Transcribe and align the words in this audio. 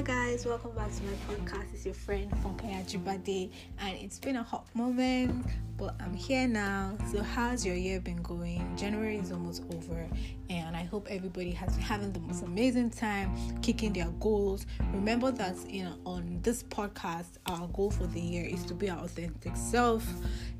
Hi 0.00 0.06
guys, 0.06 0.46
welcome 0.46 0.70
back 0.70 0.88
to 0.96 1.02
my 1.02 1.12
podcast. 1.28 1.74
It's 1.74 1.84
your 1.84 1.92
friend 1.92 2.30
Funkaya 2.42 2.90
Jibade, 2.90 3.50
and 3.80 3.98
it's 3.98 4.18
been 4.18 4.36
a 4.36 4.42
hot 4.42 4.66
moment, 4.72 5.44
but 5.76 5.94
I'm 6.00 6.14
here 6.14 6.48
now. 6.48 6.96
So, 7.12 7.22
how's 7.22 7.66
your 7.66 7.74
year 7.74 8.00
been 8.00 8.22
going? 8.22 8.74
January 8.78 9.18
is 9.18 9.30
almost 9.30 9.62
over, 9.74 10.08
and 10.48 10.74
I 10.74 10.84
hope 10.84 11.06
everybody 11.10 11.50
has 11.50 11.74
been 11.74 11.82
having 11.82 12.12
the 12.14 12.20
most 12.20 12.42
amazing 12.44 12.88
time, 12.88 13.60
kicking 13.60 13.92
their 13.92 14.08
goals. 14.20 14.64
Remember 14.94 15.30
that 15.32 15.54
you 15.68 15.84
know 15.84 15.98
on 16.06 16.38
this 16.40 16.62
podcast, 16.62 17.36
our 17.44 17.68
goal 17.68 17.90
for 17.90 18.06
the 18.06 18.20
year 18.22 18.46
is 18.46 18.64
to 18.64 18.74
be 18.74 18.88
our 18.88 19.04
authentic 19.04 19.54
self, 19.54 20.06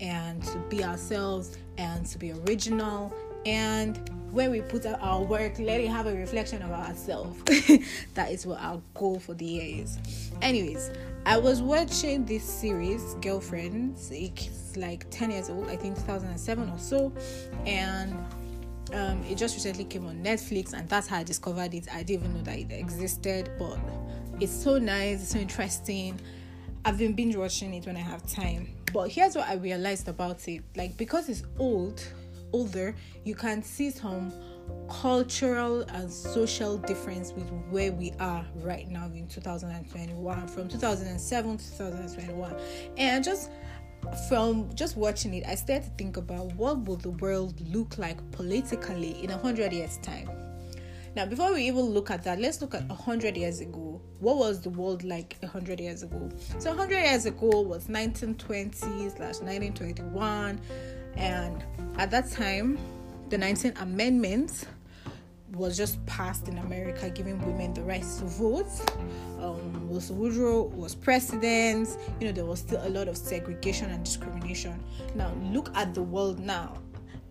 and 0.00 0.42
to 0.44 0.58
be 0.70 0.82
ourselves, 0.82 1.58
and 1.76 2.06
to 2.06 2.16
be 2.16 2.32
original, 2.32 3.12
and 3.46 4.10
when 4.32 4.50
we 4.50 4.60
put 4.60 4.84
out 4.84 5.00
our 5.00 5.22
work, 5.22 5.58
let 5.58 5.80
it 5.80 5.88
have 5.88 6.06
a 6.06 6.14
reflection 6.14 6.60
of 6.62 6.70
ourselves. 6.72 7.40
that 8.14 8.30
is 8.30 8.44
what 8.44 8.60
our 8.60 8.82
goal 8.92 9.18
for 9.20 9.34
the 9.34 9.44
year 9.44 9.82
is. 9.82 9.98
Anyways, 10.42 10.90
I 11.24 11.38
was 11.38 11.62
watching 11.62 12.24
this 12.26 12.44
series, 12.44 13.14
Girlfriends. 13.22 14.10
It's 14.10 14.76
like 14.76 15.08
10 15.10 15.30
years 15.30 15.48
old, 15.48 15.68
I 15.68 15.76
think 15.76 15.94
2007 15.96 16.68
or 16.68 16.78
so. 16.78 17.12
And 17.64 18.12
um, 18.92 19.22
it 19.24 19.38
just 19.38 19.54
recently 19.54 19.84
came 19.84 20.06
on 20.06 20.22
Netflix, 20.22 20.72
and 20.72 20.88
that's 20.88 21.06
how 21.06 21.18
I 21.18 21.22
discovered 21.22 21.72
it. 21.72 21.86
I 21.92 22.02
didn't 22.02 22.24
even 22.24 22.34
know 22.34 22.42
that 22.42 22.58
it 22.58 22.72
existed, 22.72 23.50
but 23.58 23.78
it's 24.40 24.52
so 24.52 24.78
nice, 24.78 25.22
it's 25.22 25.30
so 25.30 25.38
interesting. 25.38 26.20
I've 26.84 26.98
been 26.98 27.14
binge 27.14 27.36
watching 27.36 27.72
it 27.74 27.86
when 27.86 27.96
I 27.96 28.00
have 28.00 28.26
time. 28.28 28.68
But 28.92 29.10
here's 29.10 29.34
what 29.34 29.48
I 29.48 29.54
realized 29.54 30.08
about 30.08 30.46
it 30.48 30.62
like, 30.76 30.96
because 30.96 31.28
it's 31.28 31.42
old, 31.58 32.02
older, 32.56 32.94
you 33.24 33.34
can 33.34 33.62
see 33.62 33.90
some 33.90 34.32
cultural 34.88 35.82
and 35.82 36.10
social 36.10 36.78
difference 36.78 37.32
with 37.32 37.48
where 37.70 37.92
we 37.92 38.12
are 38.18 38.44
right 38.56 38.88
now 38.88 39.06
in 39.14 39.28
2021 39.28 40.48
from 40.48 40.68
2007 40.68 41.58
to 41.58 41.64
2021 41.78 42.56
and 42.96 43.22
just 43.22 43.50
from 44.28 44.68
just 44.74 44.96
watching 44.96 45.34
it 45.34 45.44
i 45.46 45.54
started 45.54 45.84
to 45.84 45.90
think 45.96 46.16
about 46.16 46.46
what 46.54 46.84
will 46.84 46.96
the 46.96 47.10
world 47.10 47.60
look 47.68 47.96
like 47.98 48.18
politically 48.32 49.22
in 49.22 49.30
a 49.30 49.38
hundred 49.38 49.72
years 49.72 49.98
time. 49.98 50.28
Now 51.16 51.24
before 51.24 51.54
we 51.54 51.62
even 51.62 51.86
look 51.86 52.10
at 52.10 52.22
that 52.24 52.38
let's 52.38 52.60
look 52.60 52.74
at 52.74 52.90
a 52.90 52.94
hundred 52.94 53.36
years 53.36 53.60
ago. 53.60 54.00
What 54.18 54.36
was 54.36 54.60
the 54.60 54.70
world 54.70 55.02
like 55.02 55.36
a 55.42 55.46
hundred 55.46 55.80
years 55.80 56.02
ago? 56.02 56.28
So 56.58 56.72
a 56.72 56.74
hundred 56.74 56.98
years 56.98 57.24
ago 57.26 57.48
was 57.48 57.88
1920 57.88 58.70
slash 59.10 59.40
1921 59.40 60.60
and 61.16 61.64
at 61.98 62.10
that 62.10 62.30
time, 62.30 62.78
the 63.28 63.36
19th 63.36 63.80
Amendment 63.80 64.66
was 65.52 65.76
just 65.76 66.04
passed 66.06 66.48
in 66.48 66.58
America, 66.58 67.08
giving 67.08 67.40
women 67.46 67.72
the 67.72 67.82
right 67.82 68.02
to 68.02 68.24
vote. 68.24 68.66
Um, 69.40 69.88
Wilson 69.88 70.18
Woodrow 70.18 70.64
was 70.64 70.94
president. 70.94 71.88
You 72.20 72.26
know, 72.26 72.32
there 72.32 72.44
was 72.44 72.60
still 72.60 72.86
a 72.86 72.90
lot 72.90 73.08
of 73.08 73.16
segregation 73.16 73.90
and 73.90 74.04
discrimination. 74.04 74.82
Now, 75.14 75.32
look 75.52 75.70
at 75.74 75.94
the 75.94 76.02
world 76.02 76.38
now. 76.38 76.78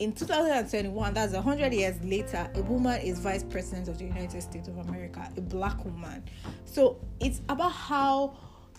In 0.00 0.12
2021, 0.12 1.14
that's 1.14 1.34
100 1.34 1.72
years 1.72 2.02
later, 2.02 2.50
a 2.54 2.62
woman 2.62 3.00
is 3.00 3.20
vice 3.20 3.44
president 3.44 3.88
of 3.88 3.98
the 3.98 4.04
United 4.04 4.42
States 4.42 4.66
of 4.66 4.78
America, 4.78 5.30
a 5.36 5.40
black 5.40 5.84
woman. 5.84 6.24
So 6.64 6.98
it's 7.20 7.42
about 7.48 7.72
how 7.72 8.36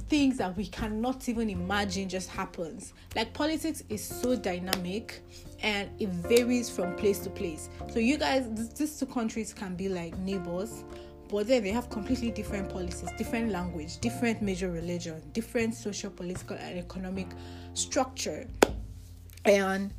things 0.07 0.37
that 0.37 0.55
we 0.55 0.67
cannot 0.67 1.27
even 1.27 1.49
imagine 1.49 2.07
just 2.07 2.29
happens. 2.29 2.93
Like 3.15 3.33
politics 3.33 3.83
is 3.89 4.03
so 4.03 4.35
dynamic 4.35 5.21
and 5.61 5.89
it 5.99 6.09
varies 6.09 6.69
from 6.69 6.95
place 6.95 7.19
to 7.19 7.29
place. 7.29 7.69
So 7.91 7.99
you 7.99 8.17
guys, 8.17 8.45
these 8.75 8.99
two 8.99 9.07
countries 9.07 9.53
can 9.53 9.75
be 9.75 9.89
like 9.89 10.17
neighbors, 10.19 10.83
but 11.29 11.47
then 11.47 11.63
they 11.63 11.71
have 11.71 11.89
completely 11.89 12.29
different 12.29 12.69
policies, 12.69 13.09
different 13.17 13.51
language, 13.51 13.99
different 13.99 14.41
major 14.41 14.71
religion, 14.71 15.21
different 15.33 15.73
social, 15.73 16.11
political, 16.11 16.55
and 16.55 16.77
economic 16.77 17.27
structure. 17.73 18.47
And 19.43 19.91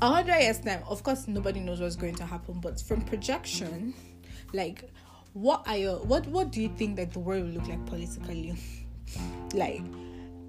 a 0.00 0.08
hundred 0.08 0.40
years 0.40 0.58
time, 0.60 0.82
of 0.88 1.02
course, 1.02 1.28
nobody 1.28 1.60
knows 1.60 1.80
what's 1.80 1.96
going 1.96 2.14
to 2.16 2.24
happen. 2.24 2.60
But 2.60 2.80
from 2.80 3.02
projection, 3.02 3.92
like, 4.54 4.90
what 5.32 5.66
are 5.68 5.76
your 5.76 5.96
what 5.98 6.26
what 6.26 6.50
do 6.50 6.60
you 6.60 6.68
think 6.70 6.96
that 6.96 7.12
the 7.12 7.18
world 7.18 7.44
will 7.44 7.52
look 7.52 7.68
like 7.68 7.84
politically? 7.86 8.54
Like, 9.54 9.82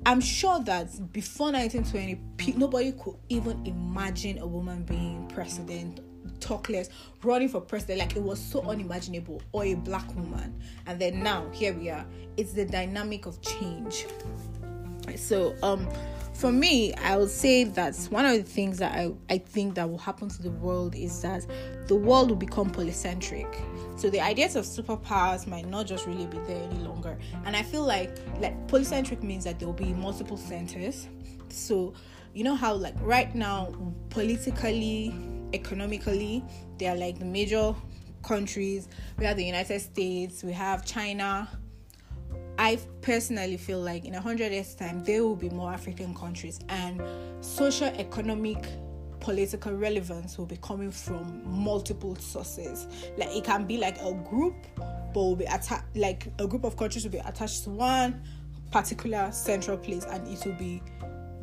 I'm 0.06 0.22
sure 0.22 0.60
that 0.62 1.14
before 1.14 1.52
1920, 1.52 2.54
nobody 2.58 2.92
could 2.94 3.16
even 3.30 3.66
imagine 3.66 4.40
a 4.40 4.48
woman 4.48 4.84
being 4.84 5.28
president, 5.28 6.00
talk 6.40 6.70
less, 6.70 6.90
running 7.24 7.50
for 7.50 7.62
president. 7.62 8.00
Like, 8.00 8.16
it 8.16 8.22
was 8.24 8.40
so 8.40 8.62
unimaginable, 8.62 9.42
or 9.52 9.64
a 9.66 9.76
black 9.76 10.08
woman. 10.16 10.60
And 10.88 11.00
then 11.00 11.22
now, 11.22 11.50
here 11.52 11.74
we 11.74 11.90
are. 11.90 12.06
It's 12.38 12.54
the 12.54 12.66
dynamic 12.66 13.26
of 13.26 13.42
change. 13.42 14.08
So, 15.16 15.56
um, 15.64 15.88
for 16.42 16.52
me, 16.52 16.92
I 16.96 17.18
would 17.18 17.30
say 17.30 17.66
that 17.66 17.96
one 18.10 18.26
of 18.26 18.36
the 18.36 18.42
things 18.42 18.80
that 18.80 18.94
I, 18.94 19.14
I 19.30 19.38
think 19.38 19.76
that 19.76 19.88
will 19.88 20.00
happen 20.00 20.28
to 20.28 20.42
the 20.42 20.50
world 20.50 20.96
is 20.96 21.22
that 21.22 21.46
the 21.86 21.96
world 21.96 22.30
will 22.30 22.38
become 22.38 22.72
polycentric. 22.72 23.48
So 24.00 24.10
the 24.10 24.20
ideas 24.20 24.56
of 24.56 24.66
superpowers 24.66 25.46
might 25.46 25.68
not 25.68 25.86
just 25.86 26.08
really 26.08 26.26
be 26.26 26.40
there 26.48 26.64
any 26.64 26.80
longer. 26.80 27.20
And 27.46 27.56
I 27.56 27.62
feel 27.62 27.84
like 27.86 28.18
like 28.40 28.56
polycentric 28.68 29.22
means 29.22 29.44
that 29.44 29.60
there 29.60 29.68
will 29.68 29.76
be 29.76 29.94
multiple 29.94 30.36
centers. 30.36 31.08
So 31.50 31.94
you 32.34 32.44
know 32.44 32.56
how 32.56 32.74
like 32.74 32.96
right 33.02 33.36
now 33.36 33.94
politically, 34.10 35.14
economically, 35.54 36.44
they 36.80 36.88
are 36.88 36.96
like 36.96 37.20
the 37.20 37.26
major 37.26 37.76
countries. 38.24 38.88
We 39.20 39.26
have 39.26 39.38
the 39.38 39.46
United 39.46 39.80
States, 39.80 40.44
we 40.44 40.54
have 40.54 40.86
China, 40.86 41.48
I 42.62 42.78
personally 43.02 43.58
feel 43.58 43.82
like 43.82 44.06
in 44.06 44.14
a 44.14 44.22
hundred 44.22 44.52
years' 44.52 44.76
time 44.76 45.04
there 45.04 45.24
will 45.24 45.36
be 45.36 45.50
more 45.50 45.74
African 45.74 46.14
countries 46.14 46.60
and 46.70 47.02
social 47.44 47.88
economic 47.88 48.68
political 49.20 49.74
relevance 49.74 50.38
will 50.38 50.46
be 50.46 50.58
coming 50.58 50.92
from 50.92 51.42
multiple 51.44 52.16
sources. 52.18 52.86
Like 53.18 53.30
it 53.36 53.44
can 53.44 53.66
be 53.66 53.78
like 53.78 54.00
a 54.00 54.14
group, 54.14 54.54
but 54.78 55.16
will 55.16 55.36
be 55.36 55.46
attached 55.46 55.86
like 55.96 56.28
a 56.38 56.46
group 56.46 56.64
of 56.64 56.78
countries 56.78 57.04
will 57.04 57.12
be 57.12 57.18
attached 57.26 57.64
to 57.64 57.72
one 57.72 58.22
particular 58.70 59.32
central 59.32 59.76
place 59.76 60.06
and 60.06 60.28
it 60.28 60.46
will 60.46 60.54
be 60.54 60.84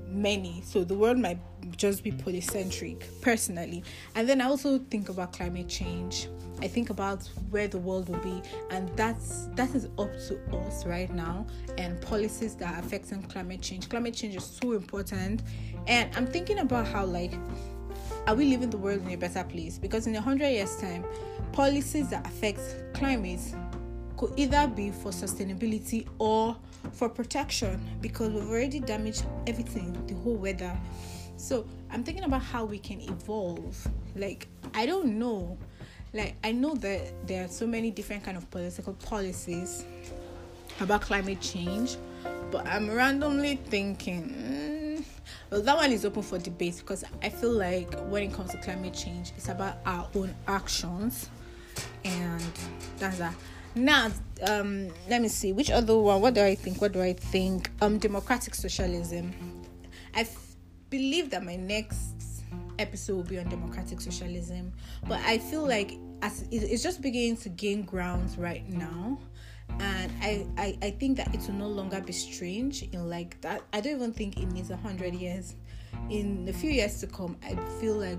many. 0.09 0.63
So 0.65 0.85
the 0.85 0.95
world 0.95 1.19
might 1.19 1.39
just 1.77 2.03
be 2.03 2.13
polycentric 2.13 3.05
personally. 3.21 3.83
And 4.15 4.29
then 4.29 4.41
I 4.41 4.47
also 4.47 4.79
think 4.79 5.09
about 5.09 5.33
climate 5.33 5.69
change. 5.69 6.29
I 6.61 6.67
think 6.67 6.91
about 6.91 7.29
where 7.51 7.69
the 7.69 7.79
world 7.79 8.09
will 8.09 8.19
be, 8.19 8.43
and 8.71 8.89
that's 8.97 9.47
that 9.55 9.73
is 9.77 9.85
up 9.97 10.11
to 10.27 10.57
us 10.57 10.85
right 10.85 11.09
now 11.15 11.47
and 11.77 12.01
policies 12.01 12.57
that 12.57 12.75
are 12.75 12.81
affecting 12.81 13.23
climate 13.23 13.63
change. 13.63 13.89
Climate 13.89 14.15
change 14.15 14.35
is 14.35 14.45
so 14.45 14.73
important, 14.73 15.43
and 15.87 16.11
I'm 16.17 16.27
thinking 16.27 16.59
about 16.59 16.89
how 16.89 17.05
like 17.05 17.33
are 18.27 18.35
we 18.35 18.45
leaving 18.45 18.71
the 18.71 18.77
world 18.77 19.03
in 19.03 19.11
a 19.13 19.17
better 19.17 19.45
place? 19.45 19.79
Because 19.79 20.07
in 20.07 20.17
a 20.17 20.21
hundred 20.21 20.49
years' 20.49 20.77
time, 20.79 21.05
policies 21.53 22.11
that 22.11 22.27
affect 22.27 22.61
climate 22.93 23.41
could 24.19 24.33
either 24.37 24.67
be 24.67 24.91
for 24.91 25.11
sustainability 25.11 26.07
or 26.19 26.57
for 26.93 27.09
protection 27.09 27.81
because 28.01 28.33
we've 28.33 28.51
already 28.51 28.81
damaged 28.81 29.25
everything, 29.47 29.97
the 30.07 30.15
whole 30.15 30.35
weather. 30.35 30.77
So 31.37 31.65
I'm 31.91 32.03
thinking 32.03 32.25
about 32.25 32.43
how 32.43 32.65
we 32.65 32.79
can 32.79 33.01
evolve. 33.01 33.87
Like 34.17 34.49
I 34.75 34.87
don't 34.87 35.19
know. 35.19 35.57
Like 36.13 36.35
I 36.43 36.53
know 36.53 36.75
that 36.75 37.27
there 37.29 37.45
are 37.45 37.49
so 37.49 37.67
many 37.67 37.91
different 37.93 38.25
kind 38.25 38.37
of 38.37 38.51
political 38.51 38.95
policies 38.95 39.85
about 40.81 41.03
climate 41.03 41.41
change, 41.41 41.97
but 42.51 42.67
I'm 42.67 42.91
randomly 42.91 43.57
thinking. 43.57 44.31
Mm, 44.31 45.05
well, 45.51 45.63
that 45.63 45.77
one 45.77 45.93
is 45.93 46.05
open 46.05 46.23
for 46.23 46.39
debate 46.39 46.79
because 46.79 47.05
I 47.23 47.29
feel 47.29 47.53
like 47.53 47.95
when 48.09 48.25
it 48.25 48.33
comes 48.33 48.51
to 48.51 48.59
climate 48.59 48.95
change, 48.95 49.33
it's 49.37 49.49
about 49.49 49.77
our 49.87 50.09
own 50.17 50.35
actions, 50.49 51.31
and 52.05 52.43
that's 52.99 53.19
that. 53.19 53.35
Now, 53.75 54.11
um, 54.47 54.89
let 55.09 55.23
me 55.23 55.29
see 55.29 55.53
which 55.53 55.71
other 55.71 55.97
one. 55.97 56.21
What 56.21 56.35
do 56.35 56.43
I 56.43 56.55
think? 56.55 56.81
What 56.81 56.93
do 56.93 57.03
I 57.03 57.13
think? 57.13 57.71
Um, 57.81 57.99
democratic 57.99 58.55
socialism. 58.55 59.33
I 60.15 60.21
f- 60.21 60.57
believe 60.91 61.31
that 61.31 61.45
my 61.45 61.57
next 61.57 62.43
episode 62.79 63.17
will 63.17 63.23
be 63.25 63.39
on 63.39 63.49
democratic 63.49 64.01
socialism, 64.01 64.73
but 65.07 65.21
I 65.21 65.39
feel 65.39 65.67
like 65.67 65.99
as 66.23 66.45
it's 66.51 66.83
just 66.83 67.01
beginning 67.03 67.37
to 67.39 67.49
gain 67.49 67.83
grounds 67.83 68.37
right 68.37 68.69
now 68.69 69.19
and 69.81 70.13
I, 70.21 70.47
I 70.57 70.79
i 70.83 70.91
think 70.91 71.17
that 71.19 71.33
it 71.35 71.41
will 71.47 71.55
no 71.55 71.69
longer 71.69 72.01
be 72.01 72.13
strange 72.13 72.83
in 72.83 73.09
like 73.09 73.41
that 73.43 73.63
i 73.73 73.81
don't 73.81 73.97
even 73.97 74.13
think 74.13 74.39
it 74.39 74.47
needs 74.47 74.71
a 74.71 74.77
hundred 74.77 75.15
years 75.15 75.55
in 76.11 76.47
a 76.49 76.53
few 76.53 76.71
years 76.71 77.01
to 77.01 77.07
come 77.07 77.37
i 77.45 77.55
feel 77.81 77.95
like 77.95 78.19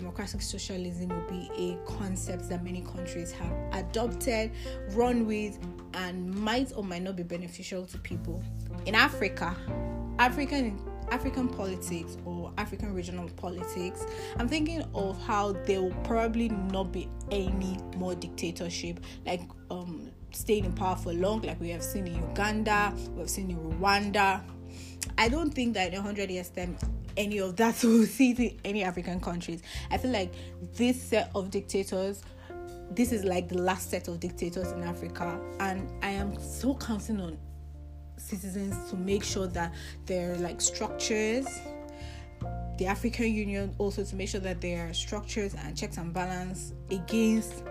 democratic 0.00 0.42
socialism 0.42 1.08
will 1.08 1.26
be 1.30 1.50
a 1.56 1.78
concept 1.90 2.50
that 2.50 2.62
many 2.62 2.82
countries 2.82 3.32
have 3.32 3.50
adopted, 3.72 4.50
run 4.90 5.26
with, 5.26 5.58
and 5.94 6.34
might 6.34 6.70
or 6.76 6.84
might 6.84 7.02
not 7.02 7.16
be 7.16 7.22
beneficial 7.22 7.86
to 7.86 7.96
people. 7.98 8.42
In 8.84 8.94
Africa, 8.94 9.56
African 10.18 10.78
African 11.10 11.48
politics 11.48 12.18
or 12.26 12.52
African 12.58 12.92
regional 12.92 13.28
politics, 13.36 14.04
I'm 14.38 14.48
thinking 14.48 14.84
of 14.94 15.18
how 15.22 15.52
there 15.64 15.80
will 15.80 15.94
probably 16.04 16.50
not 16.50 16.92
be 16.92 17.08
any 17.30 17.78
more 17.96 18.14
dictatorship. 18.14 19.00
Like 19.24 19.42
um, 19.70 20.10
staying 20.32 20.66
in 20.66 20.72
power 20.72 20.96
for 20.96 21.14
long, 21.14 21.40
like 21.42 21.58
we 21.58 21.70
have 21.70 21.82
seen 21.82 22.06
in 22.06 22.16
Uganda, 22.16 22.92
we 23.12 23.20
have 23.20 23.30
seen 23.30 23.50
in 23.50 23.56
Rwanda. 23.56 24.42
I 25.16 25.28
don't 25.30 25.54
think 25.54 25.72
that 25.74 25.94
in 25.94 25.94
100 25.94 26.28
years' 26.28 26.50
time, 26.50 26.76
any 27.16 27.38
of 27.38 27.56
that 27.56 27.80
will 27.84 28.06
see 28.06 28.32
in 28.32 28.60
any 28.64 28.84
African 28.84 29.20
countries. 29.20 29.62
I 29.90 29.98
feel 29.98 30.10
like 30.10 30.32
this 30.74 31.00
set 31.00 31.30
of 31.34 31.50
dictators, 31.50 32.22
this 32.90 33.12
is 33.12 33.24
like 33.24 33.48
the 33.48 33.58
last 33.58 33.90
set 33.90 34.08
of 34.08 34.20
dictators 34.20 34.72
in 34.72 34.82
Africa, 34.82 35.40
and 35.60 35.90
I 36.02 36.10
am 36.10 36.38
so 36.40 36.74
counting 36.74 37.20
on 37.20 37.38
citizens 38.16 38.90
to 38.90 38.96
make 38.96 39.22
sure 39.22 39.46
that 39.48 39.72
there 40.06 40.32
are 40.32 40.36
like 40.36 40.60
structures 40.60 41.46
the 42.78 42.86
African 42.86 43.32
Union 43.32 43.74
also 43.78 44.04
to 44.04 44.16
make 44.16 44.28
sure 44.28 44.40
that 44.40 44.60
there 44.60 44.88
are 44.88 44.92
structures 44.92 45.54
and 45.54 45.76
checks 45.76 45.96
and 45.96 46.12
balance 46.12 46.74
against 46.90 47.62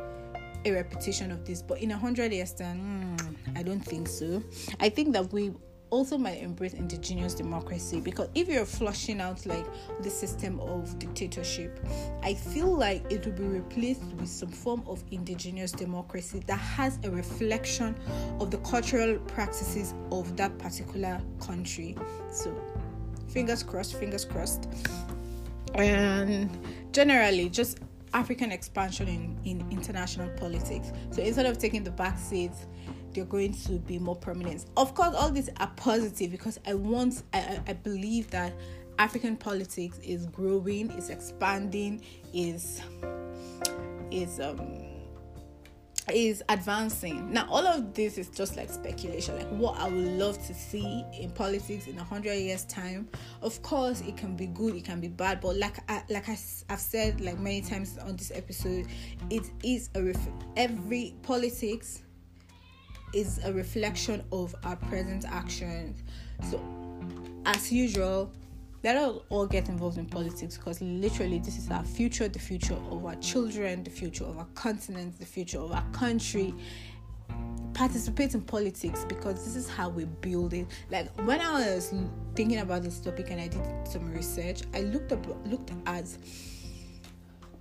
a 0.65 0.71
repetition 0.71 1.31
of 1.31 1.45
this. 1.45 1.61
But 1.61 1.79
in 1.79 1.91
a 1.91 1.97
hundred 1.97 2.33
years 2.33 2.53
time, 2.53 3.17
mm, 3.17 3.57
I 3.57 3.61
don't 3.61 3.81
think 3.81 4.07
so. 4.07 4.43
I 4.79 4.89
think 4.89 5.13
that 5.13 5.31
we 5.31 5.53
also 5.95 6.17
might 6.17 6.41
embrace 6.41 6.73
indigenous 6.73 7.33
democracy 7.33 8.01
because 8.01 8.27
if 8.35 8.49
you're 8.49 8.65
flushing 8.65 9.21
out 9.21 9.45
like 9.45 9.65
the 10.01 10.09
system 10.09 10.59
of 10.59 10.99
dictatorship, 10.99 11.79
I 12.21 12.33
feel 12.33 12.77
like 12.77 13.09
it 13.09 13.25
will 13.25 13.31
be 13.31 13.45
replaced 13.45 14.03
with 14.19 14.27
some 14.27 14.49
form 14.49 14.83
of 14.87 15.01
indigenous 15.11 15.71
democracy 15.71 16.41
that 16.47 16.59
has 16.59 16.99
a 17.05 17.09
reflection 17.09 17.95
of 18.41 18.51
the 18.51 18.57
cultural 18.57 19.17
practices 19.19 19.93
of 20.11 20.35
that 20.35 20.57
particular 20.57 21.21
country. 21.39 21.95
So 22.29 22.53
fingers 23.29 23.63
crossed, 23.63 23.95
fingers 23.95 24.25
crossed. 24.25 24.67
And 25.75 26.49
generally, 26.91 27.47
just 27.47 27.79
African 28.15 28.49
expansion 28.49 29.09
in, 29.09 29.37
in 29.43 29.69
international 29.69 30.29
politics. 30.37 30.93
So 31.11 31.21
instead 31.21 31.45
of 31.45 31.57
taking 31.57 31.83
the 31.83 31.91
back 31.91 32.17
seats, 32.17 32.65
they're 33.11 33.25
going 33.25 33.53
to 33.53 33.73
be 33.73 33.99
more 33.99 34.15
prominent. 34.15 34.65
Of 34.77 34.95
course, 34.95 35.13
all 35.13 35.29
these 35.29 35.49
are 35.59 35.71
positive 35.75 36.31
because 36.31 36.57
I 36.65 36.75
want, 36.75 37.23
I, 37.33 37.59
I 37.67 37.73
believe 37.73 38.31
that 38.31 38.53
African 38.99 39.35
politics 39.35 39.99
is 40.01 40.27
growing, 40.27 40.91
is 40.91 41.09
expanding, 41.09 42.01
is 42.33 42.81
is 44.11 44.39
um 44.39 44.84
is 46.13 46.43
advancing. 46.49 47.31
Now, 47.31 47.47
all 47.49 47.65
of 47.65 47.93
this 47.93 48.17
is 48.17 48.29
just 48.29 48.55
like 48.55 48.69
speculation, 48.69 49.37
like 49.37 49.47
what 49.49 49.79
I 49.79 49.87
would 49.87 50.07
love 50.19 50.37
to 50.47 50.53
see 50.53 51.03
in 51.19 51.31
politics 51.31 51.87
in 51.87 51.97
a 51.97 52.03
hundred 52.03 52.35
years' 52.35 52.65
time. 52.65 53.07
Of 53.41 53.61
course, 53.63 54.01
it 54.01 54.15
can 54.15 54.35
be 54.35 54.45
good, 54.47 54.75
it 54.75 54.83
can 54.83 54.99
be 54.99 55.07
bad, 55.07 55.41
but 55.41 55.57
like 55.57 55.77
I, 55.89 56.03
like 56.09 56.29
I, 56.29 56.37
have 56.69 56.79
said 56.79 57.21
like 57.21 57.39
many 57.39 57.61
times 57.61 57.97
on 57.97 58.15
this 58.15 58.31
episode, 58.33 58.87
it 59.29 59.49
is 59.63 59.89
a 59.95 60.03
ref- 60.03 60.29
every 60.55 61.15
politics 61.23 62.03
is 63.13 63.39
a 63.43 63.53
reflection 63.53 64.23
of 64.31 64.53
our 64.63 64.75
present 64.75 65.25
actions. 65.27 66.03
So, 66.51 66.61
as 67.45 67.71
usual, 67.71 68.31
let 68.85 68.97
us 68.97 69.15
all 69.29 69.47
get 69.47 69.67
involved 69.67 69.97
in 69.97 70.05
politics 70.05 70.59
because 70.59 70.79
literally 70.79 71.39
this 71.39 71.57
is 71.57 71.71
our 71.71 71.83
future, 71.83 72.27
the 72.27 72.37
future 72.37 72.77
of 72.91 73.03
our 73.03 73.15
children, 73.15 73.83
the 73.83 73.89
future 73.89 74.23
of 74.23 74.37
our 74.37 74.45
continent, 74.53 75.17
the 75.17 75.25
future 75.25 75.57
of 75.57 75.71
our 75.71 75.83
country. 75.91 76.53
Participate 77.73 78.35
in 78.35 78.41
politics 78.41 79.03
because 79.09 79.43
this 79.43 79.55
is 79.55 79.67
how 79.67 79.89
we 79.89 80.05
build 80.05 80.53
it. 80.53 80.67
Like 80.91 81.09
when 81.25 81.41
I 81.41 81.73
was 81.73 81.95
thinking 82.35 82.59
about 82.59 82.83
this 82.83 82.99
topic 82.99 83.31
and 83.31 83.41
I 83.41 83.47
did 83.47 83.63
some 83.87 84.13
research, 84.13 84.61
I 84.75 84.81
looked 84.81 85.11
up 85.11 85.25
looked 85.47 85.71
at 85.87 86.05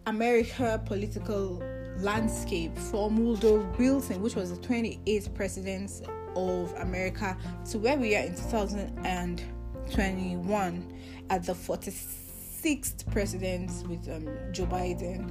America 0.05 0.83
political 0.85 1.63
landscape 2.01 2.77
from 2.77 3.17
Woodrow 3.17 3.67
Wilson, 3.79 4.21
which 4.21 4.35
was 4.35 4.51
the 4.51 4.59
28th 4.59 5.35
president 5.35 6.03
of 6.37 6.75
America, 6.75 7.35
to 7.71 7.79
where 7.79 7.97
we 7.97 8.15
are 8.15 8.25
in 8.25 8.37
2021 9.91 11.27
at 11.31 11.45
the 11.45 11.53
46th 11.53 13.11
president 13.11 13.71
with 13.89 14.09
um, 14.09 14.29
Joe 14.53 14.67
Biden, 14.67 15.31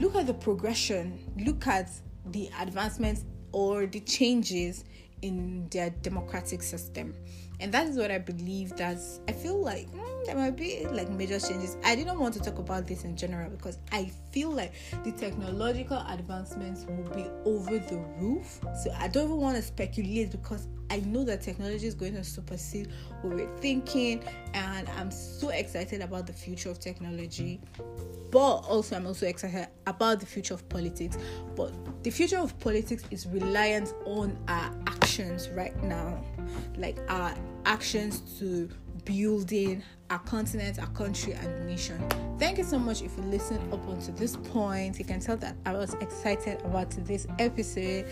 look 0.00 0.14
at 0.16 0.26
the 0.26 0.34
progression, 0.34 1.18
look 1.44 1.66
at 1.66 1.90
the 2.26 2.50
advancements 2.60 3.24
or 3.52 3.86
the 3.86 4.00
changes 4.00 4.84
in 5.22 5.68
their 5.70 5.90
democratic 6.02 6.62
system. 6.62 7.14
And 7.60 7.72
that 7.72 7.88
is 7.88 7.96
what 7.96 8.10
I 8.10 8.18
believe 8.18 8.76
that 8.76 8.98
I 9.26 9.32
feel 9.32 9.60
like 9.60 9.90
mm, 9.90 10.24
there 10.26 10.36
might 10.36 10.56
be 10.56 10.86
like 10.86 11.10
major 11.10 11.40
changes. 11.40 11.76
I 11.84 11.96
didn't 11.96 12.18
want 12.18 12.34
to 12.34 12.40
talk 12.40 12.58
about 12.58 12.86
this 12.86 13.04
in 13.04 13.16
general 13.16 13.50
because 13.50 13.78
I 13.90 14.12
feel 14.30 14.50
like 14.50 14.72
the 15.04 15.10
technological 15.12 15.98
advancements 16.08 16.86
will 16.86 17.10
be 17.14 17.26
over 17.44 17.78
the 17.78 17.98
roof. 18.18 18.60
So 18.84 18.92
I 18.98 19.08
don't 19.08 19.24
even 19.24 19.38
want 19.38 19.56
to 19.56 19.62
speculate 19.62 20.30
because 20.30 20.68
I 20.90 21.00
know 21.00 21.24
that 21.24 21.42
technology 21.42 21.86
is 21.86 21.94
going 21.94 22.14
to 22.14 22.24
supersede 22.24 22.88
what 23.20 23.34
we're 23.34 23.56
thinking, 23.58 24.24
and 24.54 24.88
I'm 24.96 25.10
so 25.10 25.50
excited 25.50 26.00
about 26.00 26.26
the 26.26 26.32
future 26.32 26.70
of 26.70 26.78
technology. 26.78 27.60
But 28.30 28.58
also, 28.58 28.96
I'm 28.96 29.06
also 29.06 29.26
excited 29.26 29.68
about 29.86 30.20
the 30.20 30.26
future 30.26 30.54
of 30.54 30.66
politics. 30.68 31.18
But 31.56 31.72
the 32.04 32.10
future 32.10 32.38
of 32.38 32.58
politics 32.58 33.04
is 33.10 33.26
reliant 33.26 33.92
on 34.06 34.38
our 34.48 34.70
actions 35.08 35.48
right 35.50 35.82
now, 35.82 36.22
like 36.76 36.98
our 37.08 37.34
actions 37.64 38.20
to 38.38 38.68
building 39.06 39.82
our 40.10 40.18
continent, 40.18 40.78
our 40.78 40.86
country, 40.88 41.32
and 41.32 41.66
nation. 41.66 41.98
Thank 42.38 42.58
you 42.58 42.64
so 42.64 42.78
much 42.78 43.00
if 43.00 43.16
you 43.16 43.22
listened 43.24 43.72
up 43.72 43.88
until 43.88 44.14
this 44.16 44.36
point. 44.36 44.98
You 44.98 45.06
can 45.06 45.18
tell 45.18 45.38
that 45.38 45.56
I 45.64 45.72
was 45.72 45.94
excited 45.94 46.60
about 46.60 46.90
this 46.90 47.26
episode. 47.38 48.06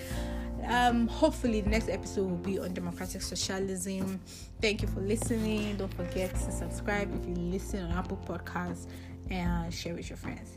Um, 0.67 1.07
hopefully, 1.07 1.61
the 1.61 1.69
next 1.69 1.91
episode 1.91 2.31
will 2.31 2.39
be 2.39 2.59
on 2.59 2.73
democratic 2.73 3.21
socialism. 3.21 4.19
Thank 4.63 4.81
you 4.81 4.89
for 4.89 5.01
listening. 5.01 5.77
Don't 5.77 5.93
forget 5.93 6.35
to 6.35 6.51
subscribe 6.51 7.15
if 7.15 7.29
you 7.29 7.35
listen 7.35 7.85
on 7.85 7.93
Apple 7.93 8.19
Podcasts 8.27 8.87
and 9.29 9.73
share 9.73 9.95
with 9.95 10.09
your 10.09 10.17
friends. 10.17 10.57